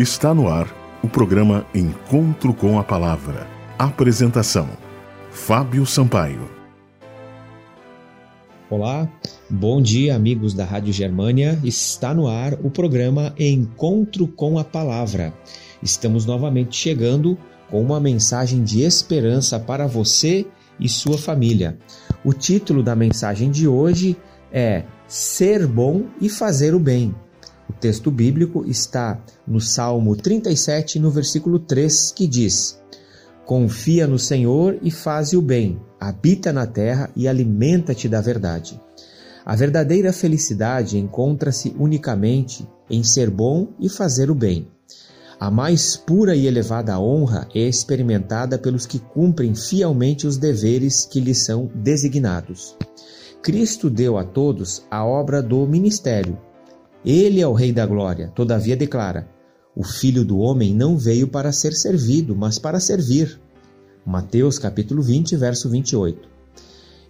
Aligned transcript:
Está 0.00 0.32
no 0.32 0.48
ar 0.48 0.66
o 1.04 1.08
programa 1.10 1.66
Encontro 1.74 2.54
com 2.54 2.78
a 2.78 2.82
Palavra. 2.82 3.46
Apresentação: 3.78 4.66
Fábio 5.30 5.84
Sampaio. 5.84 6.48
Olá, 8.70 9.06
bom 9.50 9.82
dia, 9.82 10.16
amigos 10.16 10.54
da 10.54 10.64
Rádio 10.64 10.90
Germânia. 10.90 11.60
Está 11.62 12.14
no 12.14 12.26
ar 12.26 12.54
o 12.64 12.70
programa 12.70 13.34
Encontro 13.38 14.26
com 14.26 14.58
a 14.58 14.64
Palavra. 14.64 15.34
Estamos 15.82 16.24
novamente 16.24 16.74
chegando 16.78 17.36
com 17.70 17.82
uma 17.82 18.00
mensagem 18.00 18.64
de 18.64 18.80
esperança 18.80 19.60
para 19.60 19.86
você 19.86 20.46
e 20.80 20.88
sua 20.88 21.18
família. 21.18 21.76
O 22.24 22.32
título 22.32 22.82
da 22.82 22.96
mensagem 22.96 23.50
de 23.50 23.68
hoje 23.68 24.16
é 24.50 24.82
Ser 25.06 25.66
bom 25.66 26.06
e 26.18 26.30
fazer 26.30 26.74
o 26.74 26.80
bem. 26.80 27.14
O 27.70 27.72
texto 27.72 28.10
bíblico 28.10 28.64
está 28.66 29.22
no 29.46 29.60
Salmo 29.60 30.16
37, 30.16 30.98
no 30.98 31.08
versículo 31.08 31.56
3, 31.60 32.10
que 32.10 32.26
diz: 32.26 32.82
Confia 33.46 34.08
no 34.08 34.18
Senhor 34.18 34.76
e 34.82 34.90
faze 34.90 35.36
o 35.36 35.40
bem, 35.40 35.80
habita 36.00 36.52
na 36.52 36.66
terra 36.66 37.12
e 37.14 37.28
alimenta-te 37.28 38.08
da 38.08 38.20
verdade. 38.20 38.80
A 39.46 39.54
verdadeira 39.54 40.12
felicidade 40.12 40.98
encontra-se 40.98 41.72
unicamente 41.78 42.68
em 42.90 43.04
ser 43.04 43.30
bom 43.30 43.68
e 43.78 43.88
fazer 43.88 44.32
o 44.32 44.34
bem. 44.34 44.66
A 45.38 45.48
mais 45.48 45.96
pura 45.96 46.34
e 46.34 46.48
elevada 46.48 46.98
honra 46.98 47.46
é 47.54 47.60
experimentada 47.60 48.58
pelos 48.58 48.84
que 48.84 48.98
cumprem 48.98 49.54
fielmente 49.54 50.26
os 50.26 50.36
deveres 50.36 51.06
que 51.06 51.20
lhes 51.20 51.44
são 51.44 51.70
designados. 51.72 52.76
Cristo 53.40 53.88
deu 53.88 54.18
a 54.18 54.24
todos 54.24 54.84
a 54.90 55.04
obra 55.04 55.40
do 55.40 55.64
ministério. 55.68 56.49
Ele 57.04 57.40
é 57.40 57.46
o 57.46 57.54
Rei 57.54 57.72
da 57.72 57.86
Glória, 57.86 58.30
todavia 58.34 58.76
declara: 58.76 59.28
O 59.74 59.82
Filho 59.82 60.24
do 60.24 60.38
Homem 60.38 60.74
não 60.74 60.98
veio 60.98 61.26
para 61.26 61.50
ser 61.50 61.72
servido, 61.72 62.36
mas 62.36 62.58
para 62.58 62.78
servir. 62.78 63.40
Mateus 64.04 64.58
capítulo 64.58 65.02
20, 65.02 65.36
verso 65.36 65.70
28. 65.70 66.28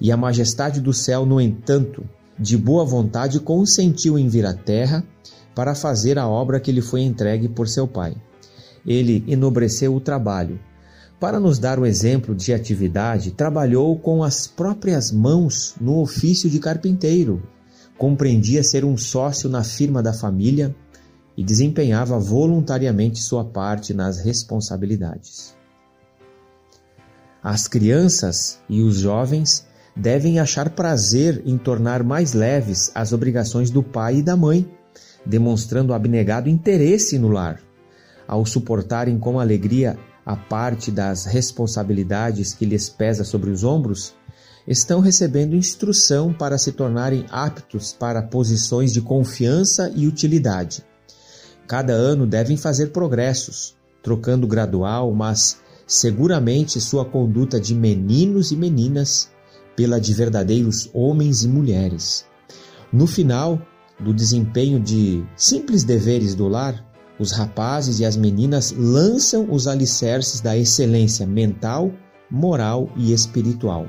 E 0.01 0.13
a 0.13 0.17
majestade 0.17 0.81
do 0.81 0.93
céu, 0.93 1.27
no 1.27 1.41
entanto, 1.41 2.05
de 2.39 2.57
boa 2.57 2.85
vontade 2.85 3.41
consentiu 3.41 4.19
em 4.19 4.29
vir 4.29 4.47
à 4.47 4.55
terra 4.55 5.05
para 5.55 5.75
fazer 5.75 6.19
a 6.19 6.29
obra 6.29 6.61
que 6.61 6.73
lhe 6.73 6.81
foi 6.81 7.03
entregue 7.03 7.49
por 7.49 7.69
seu 7.69 7.87
Pai. 7.87 8.17
Ele 8.87 9.25
enobreceu 9.27 9.95
o 9.95 10.01
trabalho. 10.01 10.59
Para 11.19 11.39
nos 11.39 11.59
dar 11.59 11.79
o 11.79 11.85
exemplo 11.85 12.35
de 12.35 12.55
atividade, 12.55 13.33
trabalhou 13.33 13.99
com 13.99 14.23
as 14.23 14.47
próprias 14.47 15.13
mãos 15.13 15.75
no 15.79 16.01
ofício 16.01 16.49
de 16.49 16.59
carpinteiro. 16.59 17.43
Compreendia 18.01 18.63
ser 18.63 18.83
um 18.83 18.97
sócio 18.97 19.47
na 19.51 19.63
firma 19.63 20.03
da 20.03 20.15
família 20.15 20.75
e 21.37 21.45
desempenhava 21.45 22.19
voluntariamente 22.19 23.21
sua 23.21 23.45
parte 23.45 23.93
nas 23.93 24.25
responsabilidades. 24.25 25.55
As 27.43 27.69
crianças 27.69 28.59
e 28.71 28.81
os 28.81 29.01
jovens 29.01 29.67
devem 29.95 30.41
achar 30.41 30.71
prazer 30.71 31.43
em 31.45 31.59
tornar 31.59 32.03
mais 32.03 32.33
leves 32.33 32.91
as 32.95 33.13
obrigações 33.13 33.71
do 33.71 33.83
pai 33.83 34.17
e 34.17 34.23
da 34.23 34.35
mãe, 34.35 34.67
demonstrando 35.27 35.93
abnegado 35.93 36.49
interesse 36.49 37.19
no 37.19 37.29
lar. 37.29 37.61
Ao 38.27 38.47
suportarem 38.47 39.19
com 39.19 39.39
alegria 39.39 39.99
a 40.25 40.37
parte 40.37 40.91
das 40.91 41.27
responsabilidades 41.27 42.55
que 42.55 42.65
lhes 42.65 42.89
pesa 42.89 43.25
sobre 43.25 43.51
os 43.51 43.63
ombros, 43.63 44.15
estão 44.67 45.01
recebendo 45.01 45.57
instrução 45.57 46.33
para 46.33 46.59
se 46.59 46.73
tornarem 46.73 47.25
aptos 47.31 47.93
para 47.93 48.23
posições 48.23 48.93
de 48.93 49.01
confiança 49.01 49.93
e 49.95 50.07
utilidade. 50.07 50.85
Cada 51.67 51.93
ano 51.93 52.27
devem 52.27 52.57
fazer 52.57 52.89
progressos, 52.89 53.77
trocando 54.03 54.47
gradual, 54.47 55.13
mas 55.13 55.59
seguramente 55.87 56.81
sua 56.81 57.05
conduta 57.05 57.61
de 57.61 57.75
meninos 57.75 58.51
e 58.51 58.57
meninas 58.57 59.31
pela 59.77 60.01
de 60.01 60.13
verdadeiros 60.13 60.91
homens 60.93 61.43
e 61.43 61.49
mulheres. 61.49 62.25
No 62.93 63.07
final 63.07 63.61
do 63.99 64.13
desempenho 64.13 64.81
de 64.81 65.25
simples 65.37 65.85
deveres 65.85 66.35
do 66.35 66.49
lar, 66.49 66.85
os 67.19 67.33
rapazes 67.33 68.01
e 68.01 68.05
as 68.05 68.17
meninas 68.17 68.73
lançam 68.73 69.53
os 69.53 69.67
alicerces 69.67 70.41
da 70.41 70.57
excelência 70.57 71.27
mental, 71.27 71.93
moral 72.31 72.91
e 72.97 73.13
espiritual. 73.13 73.87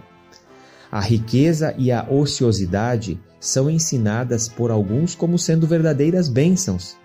A 0.92 1.00
riqueza 1.00 1.74
e 1.78 1.90
a 1.90 2.06
ociosidade 2.10 3.18
são 3.40 3.70
ensinadas 3.70 4.50
por 4.50 4.70
alguns 4.70 5.16
como 5.16 5.40
sendo 5.40 5.66
verdadeiras 5.66 6.28
bênçãos, 6.28 6.98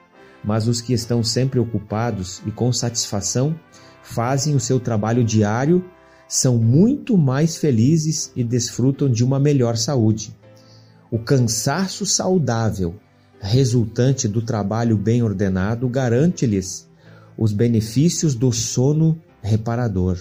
mas 0.42 0.66
os 0.66 0.80
que 0.80 0.92
estão 0.92 1.22
sempre 1.22 1.60
ocupados 1.60 2.42
e 2.44 2.50
com 2.50 2.72
satisfação 2.72 3.54
fazem 4.02 4.56
o 4.56 4.60
seu 4.60 4.80
trabalho 4.80 5.22
diário 5.22 5.84
são 6.28 6.58
muito 6.58 7.16
mais 7.16 7.56
felizes 7.56 8.32
e 8.34 8.42
desfrutam 8.42 9.08
de 9.08 9.22
uma 9.22 9.38
melhor 9.38 9.76
saúde. 9.76 10.36
O 11.08 11.20
cansaço 11.20 12.04
saudável 12.04 12.96
resultante 13.40 14.26
do 14.26 14.42
trabalho 14.42 14.96
bem 14.96 15.22
ordenado 15.22 15.88
garante-lhes 15.88 16.88
os 17.38 17.52
benefícios 17.52 18.34
do 18.34 18.50
sono 18.50 19.16
reparador. 19.40 20.18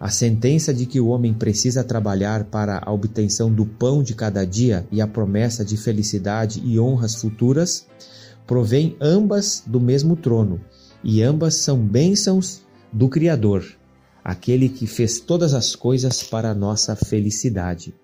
A 0.00 0.08
sentença 0.08 0.72
de 0.72 0.86
que 0.86 0.98
o 0.98 1.08
homem 1.08 1.34
precisa 1.34 1.84
trabalhar 1.84 2.44
para 2.44 2.80
a 2.82 2.90
obtenção 2.90 3.52
do 3.52 3.66
pão 3.66 4.02
de 4.02 4.14
cada 4.14 4.46
dia 4.46 4.86
e 4.90 5.00
a 5.00 5.06
promessa 5.06 5.62
de 5.62 5.76
felicidade 5.76 6.62
e 6.64 6.80
honras 6.80 7.14
futuras 7.14 7.86
provém 8.46 8.96
ambas 9.00 9.62
do 9.66 9.78
mesmo 9.78 10.16
trono, 10.16 10.60
e 11.04 11.22
ambas 11.22 11.56
são 11.56 11.78
bênçãos 11.78 12.62
do 12.90 13.08
Criador 13.08 13.78
aquele 14.24 14.68
que 14.68 14.86
fez 14.86 15.20
todas 15.20 15.54
as 15.54 15.74
coisas 15.74 16.22
para 16.22 16.50
a 16.50 16.54
nossa 16.54 16.94
felicidade. 16.94 17.94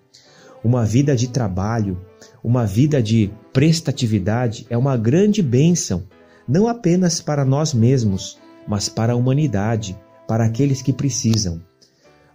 Uma 0.63 0.85
vida 0.85 1.15
de 1.15 1.27
trabalho, 1.27 2.01
uma 2.43 2.65
vida 2.65 3.01
de 3.01 3.31
prestatividade 3.53 4.65
é 4.69 4.77
uma 4.77 4.97
grande 4.97 5.41
bênção, 5.41 6.03
não 6.47 6.67
apenas 6.67 7.21
para 7.21 7.45
nós 7.45 7.73
mesmos, 7.73 8.37
mas 8.67 8.89
para 8.89 9.13
a 9.13 9.15
humanidade, 9.15 9.97
para 10.27 10.45
aqueles 10.45 10.81
que 10.81 10.91
precisam. 10.91 11.61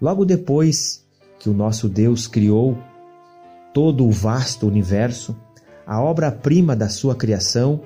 Logo 0.03 0.25
depois 0.25 1.07
que 1.39 1.49
o 1.49 1.55
nosso 1.55 1.89
Deus 1.89 2.27
criou 2.27 2.77
todo 3.73 4.05
o 4.05 4.11
vasto 4.11 4.67
universo, 4.67 5.37
a 5.87 6.03
obra-prima 6.03 6.75
da 6.75 6.89
sua 6.89 7.15
criação 7.15 7.81